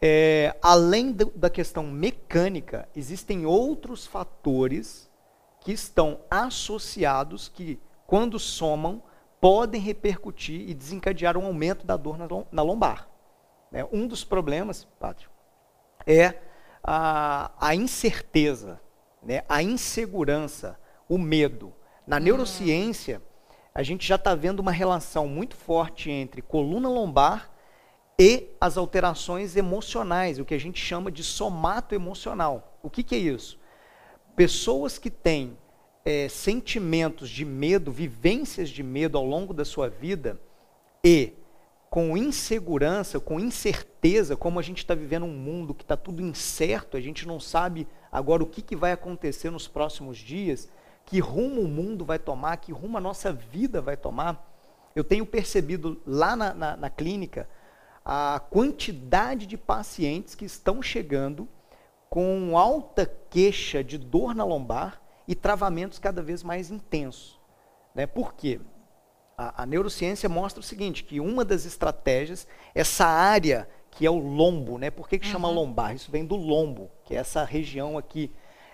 é, 0.00 0.56
além 0.62 1.12
do, 1.12 1.26
da 1.34 1.50
questão 1.50 1.84
mecânica, 1.84 2.88
existem 2.94 3.44
outros 3.44 4.06
fatores 4.06 5.10
que 5.60 5.72
estão 5.72 6.20
associados 6.30 7.48
que, 7.48 7.80
quando 8.06 8.38
somam, 8.38 9.02
podem 9.40 9.80
repercutir 9.80 10.68
e 10.68 10.74
desencadear 10.74 11.36
um 11.36 11.46
aumento 11.46 11.86
da 11.86 11.96
dor 11.96 12.16
na 12.50 12.62
lombar. 12.62 13.08
Né? 13.70 13.86
Um 13.92 14.06
dos 14.06 14.24
problemas, 14.24 14.86
Pátrio, 14.98 15.30
é 16.06 16.34
a, 16.82 17.50
a 17.60 17.74
incerteza, 17.74 18.80
né? 19.22 19.42
a 19.48 19.62
insegurança, 19.62 20.78
o 21.08 21.18
medo. 21.18 21.74
Na 22.06 22.16
hum. 22.16 22.20
neurociência, 22.20 23.20
a 23.78 23.82
gente 23.84 24.04
já 24.04 24.16
está 24.16 24.34
vendo 24.34 24.58
uma 24.58 24.72
relação 24.72 25.28
muito 25.28 25.54
forte 25.54 26.10
entre 26.10 26.42
coluna 26.42 26.88
lombar 26.88 27.48
e 28.18 28.48
as 28.60 28.76
alterações 28.76 29.54
emocionais, 29.54 30.40
o 30.40 30.44
que 30.44 30.54
a 30.54 30.58
gente 30.58 30.84
chama 30.84 31.12
de 31.12 31.22
somato 31.22 31.94
emocional. 31.94 32.76
O 32.82 32.90
que, 32.90 33.04
que 33.04 33.14
é 33.14 33.18
isso? 33.18 33.56
Pessoas 34.34 34.98
que 34.98 35.08
têm 35.08 35.56
é, 36.04 36.28
sentimentos 36.28 37.30
de 37.30 37.44
medo, 37.44 37.92
vivências 37.92 38.68
de 38.68 38.82
medo 38.82 39.16
ao 39.16 39.24
longo 39.24 39.54
da 39.54 39.64
sua 39.64 39.88
vida 39.88 40.40
e 41.04 41.34
com 41.88 42.16
insegurança, 42.16 43.20
com 43.20 43.38
incerteza, 43.38 44.36
como 44.36 44.58
a 44.58 44.62
gente 44.62 44.78
está 44.78 44.96
vivendo 44.96 45.24
um 45.24 45.32
mundo 45.32 45.72
que 45.72 45.84
está 45.84 45.96
tudo 45.96 46.20
incerto, 46.20 46.96
a 46.96 47.00
gente 47.00 47.28
não 47.28 47.38
sabe 47.38 47.86
agora 48.10 48.42
o 48.42 48.46
que, 48.46 48.60
que 48.60 48.74
vai 48.74 48.90
acontecer 48.90 49.50
nos 49.50 49.68
próximos 49.68 50.18
dias, 50.18 50.68
que 51.08 51.20
rumo 51.20 51.62
o 51.62 51.68
mundo 51.68 52.04
vai 52.04 52.18
tomar, 52.18 52.58
que 52.58 52.70
rumo 52.70 52.98
a 52.98 53.00
nossa 53.00 53.32
vida 53.32 53.80
vai 53.80 53.96
tomar. 53.96 54.46
Eu 54.94 55.02
tenho 55.02 55.24
percebido 55.24 55.98
lá 56.06 56.36
na, 56.36 56.52
na, 56.52 56.76
na 56.76 56.90
clínica 56.90 57.48
a 58.04 58.38
quantidade 58.50 59.46
de 59.46 59.56
pacientes 59.56 60.34
que 60.34 60.44
estão 60.44 60.82
chegando 60.82 61.48
com 62.10 62.58
alta 62.58 63.10
queixa 63.30 63.82
de 63.82 63.96
dor 63.96 64.34
na 64.34 64.44
lombar 64.44 65.00
e 65.26 65.34
travamentos 65.34 65.98
cada 65.98 66.20
vez 66.20 66.42
mais 66.42 66.70
intensos. 66.70 67.40
Né? 67.94 68.06
Por 68.06 68.34
quê? 68.34 68.60
A, 69.36 69.62
a 69.62 69.66
neurociência 69.66 70.28
mostra 70.28 70.60
o 70.60 70.64
seguinte, 70.64 71.04
que 71.04 71.20
uma 71.20 71.42
das 71.42 71.64
estratégias, 71.64 72.46
essa 72.74 73.06
área 73.06 73.66
que 73.90 74.04
é 74.04 74.10
o 74.10 74.18
lombo, 74.18 74.76
né? 74.76 74.90
Por 74.90 75.08
que, 75.08 75.18
que 75.18 75.26
uhum. 75.26 75.32
chama 75.32 75.48
lombar? 75.48 75.94
Isso 75.94 76.10
vem 76.10 76.26
do 76.26 76.36
lombo, 76.36 76.90
que 77.02 77.14
é 77.14 77.18
essa 77.18 77.44
região 77.44 77.96
aqui. 77.96 78.30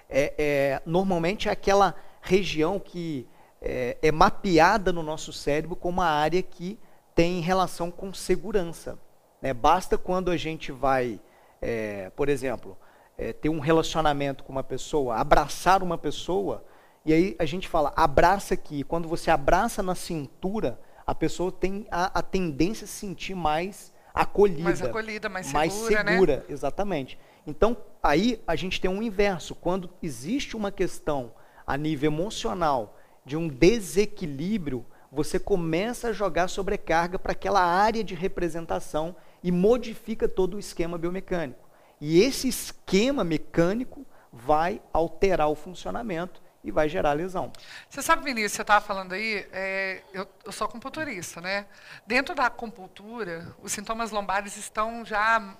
É, 0.09 0.35
é, 0.37 0.83
normalmente 0.85 1.49
é 1.49 1.53
aquela 1.53 1.95
região 2.25 2.81
que 2.81 3.29
é, 3.61 3.99
é 4.03 4.11
mapeada 4.11 4.93
no 4.93 5.03
nosso 5.03 5.33
cérebro 5.33 5.77
como 5.77 6.01
uma 6.01 6.09
área 6.09 6.43
que 6.43 6.79
tem 7.15 7.41
relação 7.41 7.91
com 7.91 8.13
segurança. 8.13 8.99
Né? 9.41 9.53
Basta 9.53 9.97
quando 9.97 10.31
a 10.31 10.37
gente 10.37 10.73
vai, 10.73 11.21
é, 11.61 12.11
por 12.17 12.29
exemplo, 12.29 12.77
é, 13.17 13.33
ter 13.33 13.51
um 13.51 13.61
relacionamento 13.61 14.43
com 14.43 14.53
uma 14.53 14.65
pessoa, 14.65 15.17
abraçar 15.17 15.83
uma 15.83 15.99
pessoa, 15.99 16.65
e 17.05 17.13
aí 17.13 17.37
a 17.39 17.45
gente 17.45 17.69
fala, 17.69 17.93
abraça 17.95 18.55
aqui. 18.55 18.83
Quando 18.83 19.07
você 19.07 19.31
abraça 19.31 19.83
na 19.83 19.95
cintura, 19.95 20.81
a 21.07 21.15
pessoa 21.15 21.53
tem 21.53 21.87
a, 21.91 22.19
a 22.19 22.23
tendência 22.23 22.87
a 22.87 22.89
se 22.89 22.95
sentir 22.95 23.35
mais 23.35 23.93
acolhida. 24.15 24.63
Mais 24.63 24.81
acolhida, 24.83 25.29
mais 25.29 25.47
segura, 25.47 25.61
mais 25.61 25.73
segura 25.75 26.37
né? 26.39 26.43
exatamente. 26.49 27.19
Então, 27.47 27.77
aí 28.03 28.43
a 28.47 28.57
gente 28.57 28.81
tem 28.81 28.91
um 28.91 29.03
inverso. 29.03 29.55
Quando 29.55 29.91
existe 30.03 30.57
uma 30.57 30.73
questão 30.73 31.33
a 31.67 31.77
nível 31.77 32.11
emocional 32.11 32.99
de 33.25 33.37
um 33.37 33.49
desequilíbrio, 33.49 34.85
você 35.11 35.39
começa 35.39 36.09
a 36.09 36.13
jogar 36.13 36.49
sobrecarga 36.49 37.19
para 37.19 37.33
aquela 37.33 37.63
área 37.65 38.03
de 38.03 38.15
representação 38.15 39.15
e 39.43 39.53
modifica 39.53 40.29
todo 40.29 40.55
o 40.55 40.59
esquema 40.59 40.99
biomecânico. 40.99 41.69
E 42.01 42.21
esse 42.21 42.49
esquema 42.49 43.23
mecânico 43.23 44.05
vai 44.33 44.83
alterar 44.93 45.49
o 45.49 45.55
funcionamento 45.55 46.43
e 46.65 46.71
vai 46.71 46.89
gerar 46.89 47.13
lesão. 47.13 47.53
Você 47.89 48.03
sabe, 48.03 48.25
Vinícius, 48.25 48.53
você 48.53 48.63
estava 48.63 48.85
falando 48.85 49.13
aí, 49.13 49.47
é, 49.53 50.03
eu, 50.13 50.27
eu, 50.45 50.51
sou 50.51 50.65
acupunturista, 50.65 51.41
né? 51.41 51.67
Dentro 52.07 52.35
da 52.35 52.47
acupuntura, 52.47 53.55
os 53.63 53.71
sintomas 53.71 54.11
lombares 54.11 54.57
estão 54.57 55.05
já 55.05 55.57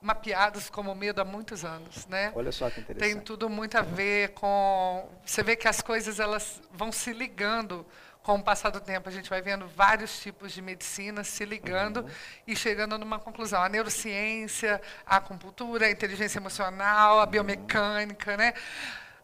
mapeados 0.00 0.70
como 0.70 0.94
medo 0.94 1.20
há 1.20 1.24
muitos 1.24 1.64
anos, 1.64 2.06
né? 2.06 2.32
Olha 2.34 2.52
só 2.52 2.70
que 2.70 2.80
interessante. 2.80 3.12
Tem 3.12 3.20
tudo 3.20 3.48
muito 3.48 3.76
a 3.76 3.82
ver 3.82 4.30
com... 4.30 5.08
Você 5.24 5.42
vê 5.42 5.56
que 5.56 5.66
as 5.66 5.80
coisas 5.80 6.20
elas 6.20 6.60
vão 6.70 6.92
se 6.92 7.12
ligando 7.12 7.86
com 8.26 8.34
o 8.34 8.42
passar 8.42 8.70
do 8.70 8.80
tempo, 8.80 9.08
a 9.08 9.12
gente 9.12 9.30
vai 9.30 9.40
vendo 9.40 9.68
vários 9.68 10.18
tipos 10.18 10.50
de 10.50 10.60
medicina 10.60 11.22
se 11.22 11.44
ligando 11.44 11.98
uhum. 11.98 12.10
e 12.44 12.56
chegando 12.56 12.98
numa 12.98 13.20
conclusão. 13.20 13.62
A 13.62 13.68
neurociência, 13.68 14.82
a 15.06 15.18
acupuntura, 15.18 15.86
a 15.86 15.90
inteligência 15.92 16.40
emocional, 16.40 17.20
a 17.20 17.24
uhum. 17.24 17.30
biomecânica, 17.30 18.36
né? 18.36 18.52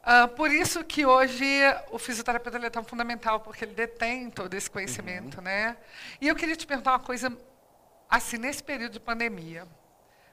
Uh, 0.02 0.29
por 0.37 0.52
isso 0.52 0.85
que 0.85 1.05
hoje 1.05 1.45
o 1.91 1.99
fisioterapeuta 1.99 2.59
é 2.59 2.71
tão 2.71 2.85
fundamental, 2.85 3.41
porque 3.41 3.64
ele 3.64 3.75
detém 3.75 4.31
todo 4.31 4.55
esse 4.55 4.71
conhecimento, 4.71 5.38
uhum. 5.38 5.45
né? 5.45 5.76
E 6.21 6.29
eu 6.29 6.37
queria 6.37 6.55
te 6.55 6.64
perguntar 6.64 6.93
uma 6.93 7.00
coisa, 7.00 7.37
assim, 8.09 8.38
nesse 8.38 8.62
período 8.62 8.93
de 8.93 9.00
pandemia, 9.00 9.67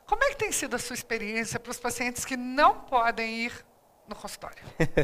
como 0.09 0.23
é 0.23 0.29
que 0.29 0.37
tem 0.37 0.51
sido 0.51 0.75
a 0.75 0.79
sua 0.79 0.95
experiência 0.95 1.59
para 1.59 1.69
os 1.69 1.77
pacientes 1.77 2.25
que 2.25 2.35
não 2.35 2.79
podem 2.79 3.45
ir 3.45 3.65
no 4.07 4.15
consultório. 4.15 4.57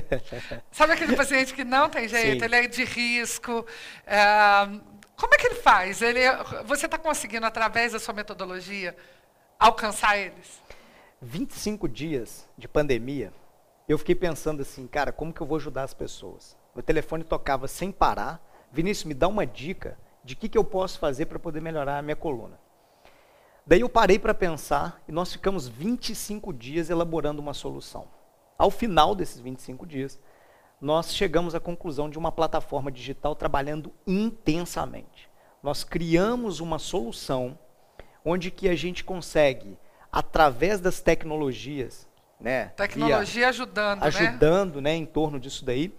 Sabe 0.71 0.93
aquele 0.93 1.15
paciente 1.15 1.53
que 1.53 1.63
não 1.63 1.87
tem 1.87 2.07
jeito, 2.07 2.39
Sim. 2.39 2.45
ele 2.45 2.55
é 2.55 2.67
de 2.67 2.83
risco. 2.83 3.63
É, 4.03 4.65
como 5.15 5.35
é 5.35 5.37
que 5.37 5.45
ele 5.45 5.61
faz? 5.61 6.01
Ele, 6.01 6.21
você 6.65 6.87
está 6.87 6.97
conseguindo, 6.97 7.45
através 7.45 7.91
da 7.91 7.99
sua 7.99 8.15
metodologia, 8.15 8.97
alcançar 9.59 10.17
eles? 10.17 10.59
25 11.21 11.87
dias 11.87 12.49
de 12.57 12.67
pandemia, 12.67 13.31
eu 13.87 13.99
fiquei 13.99 14.15
pensando 14.15 14.63
assim, 14.63 14.87
cara, 14.87 15.11
como 15.11 15.31
que 15.31 15.39
eu 15.39 15.45
vou 15.45 15.57
ajudar 15.57 15.83
as 15.83 15.93
pessoas? 15.93 16.57
Meu 16.73 16.81
telefone 16.81 17.23
tocava 17.23 17.67
sem 17.67 17.91
parar. 17.91 18.43
Vinícius, 18.71 19.05
me 19.05 19.13
dá 19.13 19.27
uma 19.27 19.45
dica 19.45 19.99
de 20.23 20.35
que, 20.35 20.49
que 20.49 20.57
eu 20.57 20.63
posso 20.63 20.97
fazer 20.97 21.27
para 21.27 21.37
poder 21.37 21.61
melhorar 21.61 21.99
a 21.99 22.01
minha 22.01 22.15
coluna. 22.15 22.64
Daí 23.67 23.81
eu 23.81 23.89
parei 23.89 24.19
para 24.19 24.33
pensar 24.33 25.01
e 25.07 25.11
nós 25.11 25.31
ficamos 25.31 25.67
25 25.67 26.53
dias 26.53 26.91
elaborando 26.91 27.41
uma 27.41 27.53
solução. 27.53 28.07
Ao 28.59 28.69
final 28.69 29.15
desses 29.15 29.39
25 29.39 29.87
dias, 29.87 30.19
nós 30.79 31.15
chegamos 31.15 31.55
à 31.55 31.59
conclusão 31.59 32.07
de 32.07 32.17
uma 32.19 32.31
plataforma 32.31 32.91
digital 32.91 33.35
trabalhando 33.35 33.91
intensamente. 34.05 35.27
Nós 35.63 35.83
criamos 35.83 36.59
uma 36.59 36.77
solução 36.77 37.57
onde 38.23 38.51
que 38.51 38.69
a 38.69 38.75
gente 38.75 39.03
consegue, 39.03 39.77
através 40.11 40.79
das 40.79 41.01
tecnologias, 41.01 42.07
né, 42.39 42.67
tecnologia 42.69 43.25
via, 43.25 43.49
ajudando, 43.49 44.03
ajudando, 44.03 44.75
né? 44.81 44.91
né, 44.91 44.95
em 44.95 45.05
torno 45.07 45.39
disso 45.39 45.65
daí, 45.65 45.91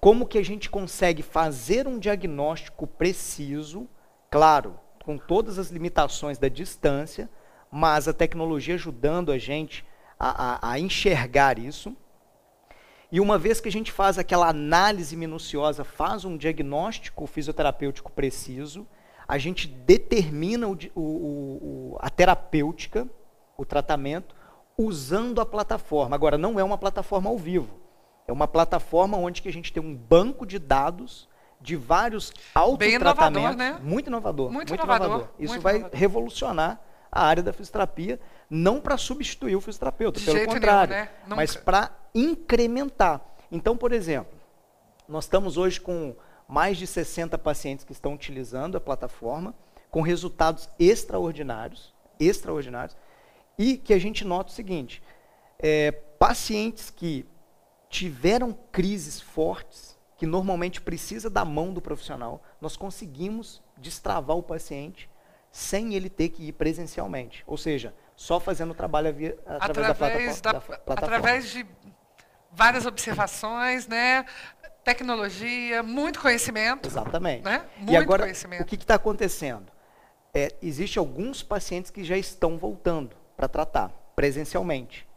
como 0.00 0.26
que 0.26 0.38
a 0.38 0.44
gente 0.44 0.68
consegue 0.68 1.22
fazer 1.22 1.86
um 1.86 2.00
diagnóstico 2.00 2.84
preciso, 2.84 3.88
claro, 4.28 4.78
com 5.04 5.16
todas 5.16 5.58
as 5.58 5.70
limitações 5.70 6.38
da 6.38 6.48
distância, 6.48 7.28
mas 7.70 8.08
a 8.08 8.12
tecnologia 8.12 8.74
ajudando 8.74 9.32
a 9.32 9.38
gente 9.38 9.84
a, 10.18 10.68
a, 10.68 10.72
a 10.72 10.78
enxergar 10.78 11.58
isso. 11.58 11.96
E 13.12 13.20
uma 13.20 13.38
vez 13.38 13.60
que 13.60 13.68
a 13.68 13.72
gente 13.72 13.90
faz 13.90 14.18
aquela 14.18 14.48
análise 14.48 15.16
minuciosa, 15.16 15.82
faz 15.82 16.24
um 16.24 16.36
diagnóstico 16.36 17.26
fisioterapêutico 17.26 18.12
preciso, 18.12 18.86
a 19.26 19.38
gente 19.38 19.66
determina 19.66 20.68
o, 20.68 20.76
o, 20.94 21.00
o, 21.00 21.96
a 22.00 22.10
terapêutica, 22.10 23.08
o 23.56 23.64
tratamento, 23.64 24.34
usando 24.76 25.40
a 25.40 25.46
plataforma. 25.46 26.14
Agora, 26.14 26.38
não 26.38 26.58
é 26.58 26.64
uma 26.64 26.78
plataforma 26.78 27.30
ao 27.30 27.38
vivo. 27.38 27.80
É 28.26 28.32
uma 28.32 28.46
plataforma 28.46 29.16
onde 29.16 29.42
que 29.42 29.48
a 29.48 29.52
gente 29.52 29.72
tem 29.72 29.82
um 29.82 29.94
banco 29.94 30.46
de 30.46 30.58
dados 30.58 31.28
de 31.60 31.76
vários 31.76 32.32
autotratamentos. 32.54 32.78
Bem 32.78 32.94
inovador, 32.94 33.56
né? 33.56 33.78
Muito 33.82 34.06
inovador. 34.06 34.50
Muito, 34.50 34.68
muito 34.68 34.80
inovador. 34.82 35.06
inovador. 35.06 35.28
Isso 35.38 35.52
muito 35.52 35.62
vai 35.62 35.76
inovador. 35.76 35.98
revolucionar 35.98 36.80
a 37.12 37.24
área 37.24 37.42
da 37.42 37.52
fisioterapia, 37.52 38.20
não 38.48 38.80
para 38.80 38.96
substituir 38.96 39.56
o 39.56 39.60
fisioterapeuta, 39.60 40.20
De 40.20 40.26
pelo 40.26 40.46
contrário, 40.46 40.94
nenhum, 40.94 41.06
né? 41.06 41.10
mas 41.26 41.56
para 41.56 41.90
incrementar. 42.14 43.20
Então, 43.50 43.76
por 43.76 43.92
exemplo, 43.92 44.32
nós 45.08 45.24
estamos 45.24 45.56
hoje 45.56 45.80
com 45.80 46.14
mais 46.48 46.76
de 46.76 46.86
60 46.86 47.36
pacientes 47.38 47.84
que 47.84 47.92
estão 47.92 48.14
utilizando 48.14 48.76
a 48.76 48.80
plataforma, 48.80 49.54
com 49.90 50.02
resultados 50.02 50.68
extraordinários, 50.78 51.92
extraordinários, 52.18 52.96
e 53.58 53.76
que 53.76 53.92
a 53.92 53.98
gente 53.98 54.24
nota 54.24 54.50
o 54.50 54.54
seguinte, 54.54 55.02
é, 55.58 55.90
pacientes 55.90 56.90
que 56.90 57.26
tiveram 57.88 58.56
crises 58.70 59.20
fortes, 59.20 59.98
que 60.20 60.26
normalmente 60.26 60.82
precisa 60.82 61.30
da 61.30 61.46
mão 61.46 61.72
do 61.72 61.80
profissional, 61.80 62.42
nós 62.60 62.76
conseguimos 62.76 63.62
destravar 63.78 64.36
o 64.36 64.42
paciente 64.42 65.08
sem 65.50 65.94
ele 65.94 66.10
ter 66.10 66.28
que 66.28 66.48
ir 66.48 66.52
presencialmente. 66.52 67.42
Ou 67.46 67.56
seja, 67.56 67.94
só 68.14 68.38
fazendo 68.38 68.72
o 68.72 68.74
trabalho 68.74 69.14
via, 69.14 69.38
através, 69.46 69.88
através, 69.88 70.40
da, 70.42 70.50
plataforma, 70.50 70.82
da, 70.84 70.94
da 70.94 71.00
Através 71.00 71.50
de 71.50 71.66
várias 72.52 72.84
observações, 72.84 73.88
né? 73.88 74.26
tecnologia, 74.84 75.82
muito 75.82 76.20
conhecimento. 76.20 76.86
Exatamente. 76.86 77.42
Né? 77.42 77.64
Muito 77.78 77.90
e 77.90 77.96
agora, 77.96 78.24
conhecimento. 78.24 78.60
o 78.60 78.66
que 78.66 78.74
está 78.74 78.96
acontecendo? 78.96 79.72
É, 80.34 80.54
Existem 80.60 81.00
alguns 81.00 81.42
pacientes 81.42 81.90
que 81.90 82.04
já 82.04 82.18
estão 82.18 82.58
voltando 82.58 83.16
para 83.38 83.48
tratar 83.48 83.88
presencialmente. 84.14 85.08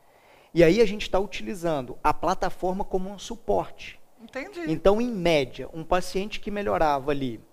E 0.53 0.63
aí 0.63 0.79
a 0.79 0.85
gente 0.85 1.01
está 1.01 1.19
utilizando 1.19 1.99
a 2.01 2.13
plataforma 2.13 2.85
como 2.85 3.09
um 3.09 3.19
suporte. 3.19 4.01
Entendi. 4.23 4.71
Então, 4.71 5.01
em 5.01 5.11
média, 5.11 5.69
um 5.73 5.83
paciente 5.83 6.39
que 6.39 6.49
melhorava 6.49 7.11
ali 7.11 7.43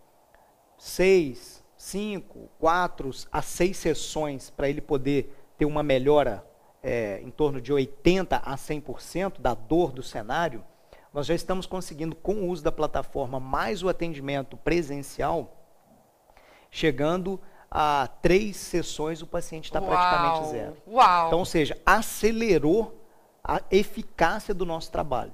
seis, 0.79 1.65
cinco, 1.77 2.49
quatro 2.59 3.11
a 3.33 3.43
seis 3.43 3.77
sessões 3.77 4.51
para 4.51 4.69
ele 4.69 4.81
poder 4.81 5.37
ter 5.59 5.65
uma 5.65 5.83
melhora 5.83 6.47
é, 6.83 7.21
em 7.23 7.31
torno 7.31 7.61
de 7.61 7.73
80 7.73 8.37
a 8.37 8.55
100% 8.57 9.41
da 9.41 9.53
dor 9.53 9.93
do 9.93 10.03
cenário, 10.03 10.65
nós 11.13 11.27
já 11.27 11.35
estamos 11.35 11.67
conseguindo, 11.67 12.15
com 12.15 12.35
o 12.35 12.49
uso 12.49 12.63
da 12.63 12.71
plataforma 12.71 13.41
mais 13.41 13.83
o 13.83 13.89
atendimento 13.89 14.57
presencial, 14.57 15.57
chegando 16.71 17.41
a 17.69 18.09
três 18.23 18.57
sessões 18.57 19.23
o 19.23 19.27
paciente 19.27 19.65
está 19.65 19.81
praticamente 19.81 20.49
zero. 20.51 20.77
Uau. 20.87 21.27
Então, 21.27 21.41
ou 21.41 21.45
seja, 21.45 21.77
acelerou 21.85 23.05
a 23.43 23.61
eficácia 23.71 24.55
do 24.55 24.65
nosso 24.65 24.91
trabalho. 24.91 25.33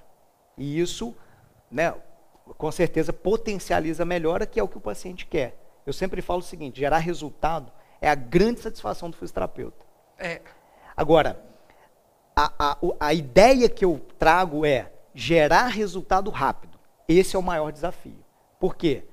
E 0.57 0.81
isso, 0.81 1.15
né, 1.71 1.95
com 2.57 2.71
certeza, 2.71 3.13
potencializa 3.13 4.03
a 4.03 4.07
melhora, 4.07 4.47
que 4.47 4.61
é 4.61 4.63
o 4.63 4.69
que 4.69 4.79
o 4.79 4.81
paciente 4.81 5.27
quer. 5.27 5.57
Eu 5.85 5.93
sempre 5.93 6.23
falo 6.23 6.41
o 6.41 6.43
seguinte: 6.43 6.81
gerar 6.81 6.99
resultado 6.99 7.73
é 8.01 8.09
a 8.09 8.15
grande 8.15 8.61
satisfação 8.61 9.11
do 9.11 9.17
fisioterapeuta. 9.17 9.85
É. 10.19 10.41
Agora, 10.97 11.43
a, 12.35 12.53
a, 12.59 12.79
a 13.01 13.15
ideia 13.15 13.69
que 13.69 13.85
eu 13.85 14.01
trago 14.19 14.65
é 14.65 14.93
gerar 15.15 15.69
resultado 15.69 16.31
rápido. 16.31 16.79
Esse 17.09 17.37
é 17.37 17.39
o 17.39 17.43
maior 17.43 17.73
desafio. 17.73 18.19
Por 18.59 18.77
quê? 18.77 19.05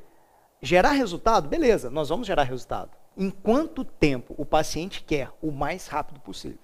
Gerar 0.62 0.92
resultado, 0.92 1.48
beleza, 1.48 1.90
nós 1.90 2.10
vamos 2.10 2.26
gerar 2.26 2.44
resultado. 2.44 2.92
Em 3.16 3.30
quanto 3.30 3.84
tempo 3.84 4.34
o 4.38 4.46
paciente 4.46 5.04
quer? 5.04 5.30
O 5.42 5.52
mais 5.52 5.88
rápido 5.88 6.20
possível. 6.20 6.58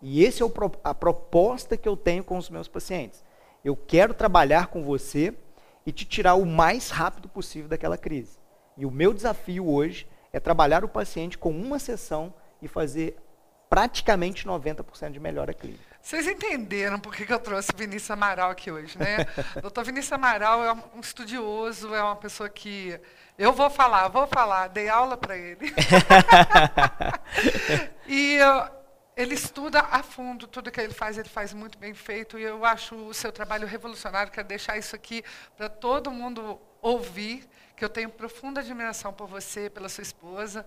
E 0.00 0.26
essa 0.26 0.42
é 0.42 0.46
a 0.82 0.94
proposta 0.94 1.76
que 1.76 1.88
eu 1.88 1.96
tenho 1.96 2.24
com 2.24 2.36
os 2.36 2.50
meus 2.50 2.66
pacientes. 2.66 3.22
Eu 3.64 3.76
quero 3.76 4.12
trabalhar 4.12 4.66
com 4.66 4.82
você 4.82 5.34
e 5.86 5.92
te 5.92 6.04
tirar 6.04 6.34
o 6.34 6.44
mais 6.44 6.90
rápido 6.90 7.28
possível 7.28 7.68
daquela 7.68 7.96
crise. 7.96 8.38
E 8.76 8.84
o 8.84 8.90
meu 8.90 9.12
desafio 9.12 9.68
hoje 9.68 10.06
é 10.32 10.40
trabalhar 10.40 10.84
o 10.84 10.88
paciente 10.88 11.38
com 11.38 11.50
uma 11.50 11.78
sessão 11.78 12.34
e 12.60 12.66
fazer 12.66 13.16
praticamente 13.68 14.46
90% 14.46 15.12
de 15.12 15.20
melhora 15.20 15.54
clínica. 15.54 15.92
Vocês 16.02 16.26
entenderam 16.26 16.98
por 16.98 17.14
que, 17.14 17.32
eu 17.32 17.38
trouxe 17.38 17.70
Vinícius 17.74 18.10
Amaral 18.10 18.50
aqui 18.50 18.70
hoje, 18.70 18.98
né? 18.98 19.26
Doutor 19.62 19.84
Vinícius 19.84 20.12
Amaral 20.12 20.64
é 20.64 20.72
um 20.72 21.00
estudioso, 21.00 21.94
é 21.94 22.02
uma 22.02 22.16
pessoa 22.16 22.48
que 22.48 22.98
eu 23.38 23.52
vou 23.52 23.70
falar, 23.70 24.08
vou 24.08 24.26
falar, 24.26 24.68
dei 24.68 24.88
aula 24.88 25.16
para 25.16 25.38
ele. 25.38 25.72
e 28.06 28.38
ele 29.22 29.34
estuda 29.34 29.80
a 29.80 30.02
fundo 30.02 30.48
tudo 30.48 30.70
que 30.70 30.80
ele 30.80 30.92
faz, 30.92 31.16
ele 31.16 31.28
faz 31.28 31.54
muito 31.54 31.78
bem 31.78 31.94
feito 31.94 32.38
e 32.38 32.42
eu 32.42 32.64
acho 32.64 32.96
o 32.96 33.14
seu 33.14 33.30
trabalho 33.30 33.66
revolucionário. 33.68 34.32
Quero 34.32 34.48
deixar 34.48 34.76
isso 34.76 34.96
aqui 34.96 35.22
para 35.56 35.68
todo 35.68 36.10
mundo 36.10 36.60
ouvir 36.80 37.48
que 37.76 37.84
eu 37.84 37.88
tenho 37.88 38.10
profunda 38.10 38.60
admiração 38.60 39.12
por 39.12 39.28
você, 39.28 39.70
pela 39.70 39.88
sua 39.88 40.02
esposa. 40.02 40.66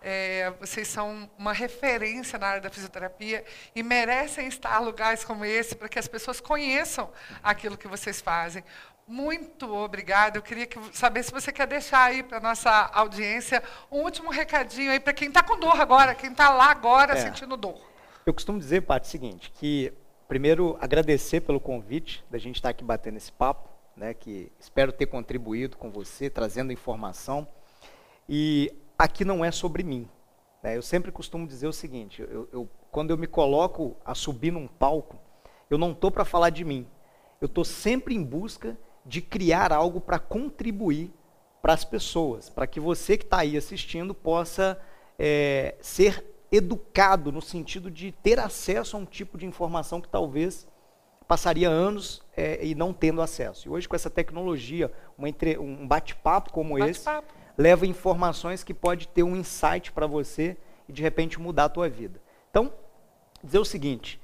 É, 0.00 0.52
vocês 0.60 0.86
são 0.86 1.28
uma 1.36 1.52
referência 1.52 2.38
na 2.38 2.46
área 2.46 2.60
da 2.60 2.70
fisioterapia 2.70 3.44
e 3.74 3.82
merecem 3.82 4.46
estar 4.46 4.80
em 4.80 4.84
lugares 4.84 5.24
como 5.24 5.44
esse 5.44 5.74
para 5.74 5.88
que 5.88 5.98
as 5.98 6.06
pessoas 6.06 6.40
conheçam 6.40 7.10
aquilo 7.42 7.76
que 7.76 7.88
vocês 7.88 8.20
fazem. 8.20 8.62
Muito 9.06 9.72
obrigada. 9.74 10.38
Eu 10.38 10.42
queria 10.42 10.66
que, 10.66 10.78
saber 10.96 11.24
se 11.24 11.32
você 11.32 11.52
quer 11.52 11.66
deixar 11.66 12.04
aí 12.04 12.22
para 12.22 12.38
a 12.38 12.40
nossa 12.40 12.70
audiência 12.92 13.62
um 13.90 13.98
último 13.98 14.30
recadinho 14.30 14.92
aí 14.92 15.00
para 15.00 15.12
quem 15.12 15.28
está 15.28 15.42
com 15.42 15.58
dor 15.58 15.80
agora, 15.80 16.14
quem 16.14 16.30
está 16.30 16.50
lá 16.50 16.70
agora 16.70 17.14
é. 17.14 17.16
sentindo 17.16 17.56
dor. 17.56 17.95
Eu 18.26 18.34
costumo 18.34 18.58
dizer, 18.58 18.82
Paty, 18.82 19.06
o 19.06 19.08
seguinte, 19.08 19.52
que 19.52 19.92
primeiro 20.26 20.76
agradecer 20.80 21.42
pelo 21.42 21.60
convite 21.60 22.24
da 22.28 22.38
gente 22.38 22.56
estar 22.56 22.70
aqui 22.70 22.82
batendo 22.82 23.18
esse 23.18 23.30
papo 23.30 23.68
né, 23.96 24.14
que 24.14 24.50
espero 24.58 24.90
ter 24.90 25.06
contribuído 25.06 25.76
com 25.76 25.92
você, 25.92 26.28
trazendo 26.28 26.72
informação. 26.72 27.46
E 28.28 28.74
aqui 28.98 29.24
não 29.24 29.44
é 29.44 29.52
sobre 29.52 29.84
mim. 29.84 30.08
Né? 30.60 30.76
Eu 30.76 30.82
sempre 30.82 31.12
costumo 31.12 31.46
dizer 31.46 31.68
o 31.68 31.72
seguinte: 31.72 32.20
eu, 32.20 32.48
eu, 32.52 32.68
quando 32.90 33.12
eu 33.12 33.16
me 33.16 33.28
coloco 33.28 33.96
a 34.04 34.12
subir 34.12 34.50
num 34.50 34.66
palco, 34.66 35.16
eu 35.70 35.78
não 35.78 35.92
estou 35.92 36.10
para 36.10 36.24
falar 36.24 36.50
de 36.50 36.64
mim. 36.64 36.84
Eu 37.40 37.46
estou 37.46 37.64
sempre 37.64 38.16
em 38.16 38.24
busca 38.24 38.76
de 39.04 39.22
criar 39.22 39.72
algo 39.72 40.00
para 40.00 40.18
contribuir 40.18 41.12
para 41.62 41.74
as 41.74 41.84
pessoas, 41.84 42.50
para 42.50 42.66
que 42.66 42.80
você 42.80 43.16
que 43.16 43.22
está 43.24 43.38
aí 43.38 43.56
assistindo 43.56 44.12
possa 44.12 44.76
é, 45.16 45.76
ser 45.80 46.35
educado 46.56 47.30
no 47.30 47.42
sentido 47.42 47.90
de 47.90 48.12
ter 48.12 48.38
acesso 48.38 48.96
a 48.96 49.00
um 49.00 49.04
tipo 49.04 49.36
de 49.36 49.46
informação 49.46 50.00
que 50.00 50.08
talvez 50.08 50.66
passaria 51.26 51.68
anos 51.68 52.22
é, 52.36 52.64
e 52.64 52.74
não 52.74 52.92
tendo 52.92 53.20
acesso. 53.20 53.68
E 53.68 53.70
hoje, 53.70 53.88
com 53.88 53.96
essa 53.96 54.10
tecnologia, 54.10 54.92
entre, 55.18 55.58
um 55.58 55.86
bate-papo 55.86 56.52
como 56.52 56.78
bate 56.78 56.90
esse, 56.92 57.08
leva 57.58 57.86
informações 57.86 58.62
que 58.62 58.72
pode 58.72 59.08
ter 59.08 59.22
um 59.22 59.36
insight 59.36 59.92
para 59.92 60.06
você 60.06 60.56
e, 60.88 60.92
de 60.92 61.02
repente, 61.02 61.40
mudar 61.40 61.64
a 61.64 61.68
tua 61.68 61.88
vida. 61.88 62.20
Então, 62.50 62.72
dizer 63.42 63.58
o 63.58 63.64
seguinte, 63.64 64.20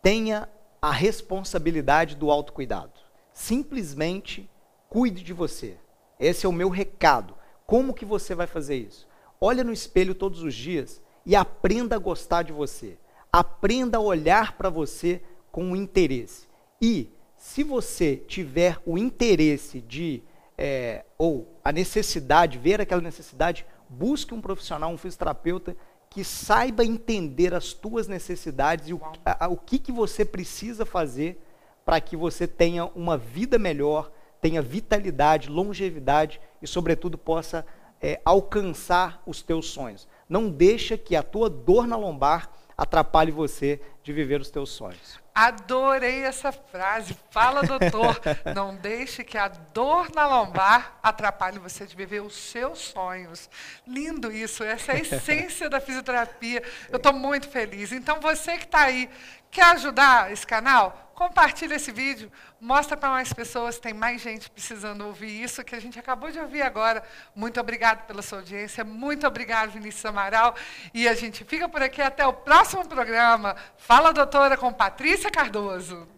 tenha 0.00 0.48
a 0.80 0.90
responsabilidade 0.90 2.16
do 2.16 2.30
autocuidado. 2.30 2.92
Simplesmente 3.32 4.50
cuide 4.88 5.22
de 5.22 5.32
você. 5.32 5.76
Esse 6.18 6.46
é 6.46 6.48
o 6.48 6.52
meu 6.52 6.68
recado. 6.68 7.34
Como 7.66 7.94
que 7.94 8.04
você 8.04 8.34
vai 8.34 8.46
fazer 8.46 8.76
isso? 8.76 9.08
Olha 9.40 9.64
no 9.64 9.72
espelho 9.72 10.14
todos 10.14 10.42
os 10.42 10.54
dias 10.54 11.02
e 11.24 11.36
aprenda 11.36 11.96
a 11.96 11.98
gostar 11.98 12.42
de 12.42 12.52
você. 12.52 12.98
Aprenda 13.32 13.98
a 13.98 14.00
olhar 14.00 14.56
para 14.56 14.68
você 14.68 15.22
com 15.50 15.76
interesse. 15.76 16.46
E 16.80 17.10
se 17.36 17.62
você 17.62 18.16
tiver 18.16 18.78
o 18.84 18.96
interesse 18.96 19.80
de, 19.80 20.22
é, 20.56 21.04
ou 21.18 21.58
a 21.64 21.72
necessidade, 21.72 22.58
ver 22.58 22.80
aquela 22.80 23.00
necessidade, 23.00 23.66
busque 23.88 24.34
um 24.34 24.40
profissional, 24.40 24.90
um 24.90 24.98
fisioterapeuta 24.98 25.76
que 26.08 26.24
saiba 26.24 26.84
entender 26.84 27.54
as 27.54 27.72
tuas 27.72 28.06
necessidades 28.06 28.88
e 28.88 28.94
o, 28.94 29.00
a, 29.24 29.48
o 29.48 29.56
que, 29.56 29.78
que 29.78 29.90
você 29.90 30.24
precisa 30.24 30.84
fazer 30.84 31.40
para 31.84 32.00
que 32.00 32.16
você 32.16 32.46
tenha 32.46 32.84
uma 32.94 33.16
vida 33.16 33.58
melhor, 33.58 34.12
tenha 34.40 34.60
vitalidade, 34.60 35.48
longevidade 35.48 36.40
e, 36.60 36.66
sobretudo, 36.66 37.16
possa 37.16 37.64
é, 38.00 38.20
alcançar 38.24 39.22
os 39.26 39.40
teus 39.42 39.66
sonhos. 39.66 40.06
Não 40.32 40.48
deixa 40.48 40.96
que 40.96 41.14
a 41.14 41.22
tua 41.22 41.50
dor 41.50 41.86
na 41.86 41.94
lombar 41.94 42.50
atrapalhe 42.74 43.30
você 43.30 43.78
de 44.02 44.14
viver 44.14 44.40
os 44.40 44.50
teus 44.50 44.70
sonhos. 44.70 45.20
Adorei 45.34 46.22
essa 46.22 46.50
frase. 46.50 47.14
Fala, 47.30 47.62
doutor. 47.62 48.18
Não 48.56 48.74
deixe 48.74 49.22
que 49.22 49.36
a 49.36 49.48
dor 49.48 50.10
na 50.14 50.26
lombar 50.26 50.98
atrapalhe 51.02 51.58
você 51.58 51.84
de 51.86 51.94
viver 51.94 52.22
os 52.22 52.34
seus 52.34 52.78
sonhos. 52.78 53.50
Lindo 53.86 54.32
isso. 54.32 54.64
Essa 54.64 54.92
é 54.92 54.96
a 54.96 55.00
essência 55.00 55.68
da 55.68 55.82
fisioterapia. 55.82 56.62
Eu 56.88 56.96
estou 56.96 57.12
muito 57.12 57.46
feliz. 57.50 57.92
Então, 57.92 58.18
você 58.18 58.56
que 58.56 58.64
está 58.64 58.84
aí, 58.84 59.10
quer 59.52 59.66
ajudar 59.66 60.32
esse 60.32 60.46
canal? 60.46 61.12
Compartilha 61.14 61.74
esse 61.74 61.92
vídeo, 61.92 62.32
mostra 62.58 62.96
para 62.96 63.10
mais 63.10 63.32
pessoas, 63.32 63.78
tem 63.78 63.92
mais 63.92 64.20
gente 64.20 64.50
precisando 64.50 65.06
ouvir 65.06 65.42
isso 65.42 65.62
que 65.62 65.76
a 65.76 65.80
gente 65.80 65.98
acabou 65.98 66.32
de 66.32 66.40
ouvir 66.40 66.62
agora. 66.62 67.04
Muito 67.36 67.60
obrigado 67.60 68.06
pela 68.06 68.22
sua 68.22 68.38
audiência, 68.38 68.82
muito 68.82 69.26
obrigado, 69.26 69.70
Vinícius 69.70 70.06
Amaral. 70.06 70.56
E 70.92 71.06
a 71.06 71.14
gente 71.14 71.44
fica 71.44 71.68
por 71.68 71.82
aqui 71.82 72.00
até 72.00 72.26
o 72.26 72.32
próximo 72.32 72.88
programa. 72.88 73.54
Fala, 73.76 74.12
doutora, 74.12 74.56
com 74.56 74.72
Patrícia 74.72 75.30
Cardoso. 75.30 76.08